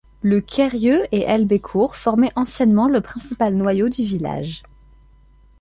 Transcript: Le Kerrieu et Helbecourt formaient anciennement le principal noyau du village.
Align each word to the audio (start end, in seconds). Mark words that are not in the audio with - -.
Le 0.23 0.41
Kerrieu 0.41 1.03
et 1.11 1.21
Helbecourt 1.29 1.95
formaient 1.95 2.31
anciennement 2.35 2.89
le 2.89 3.01
principal 3.01 3.53
noyau 3.53 3.87
du 3.87 4.03
village. 4.03 4.63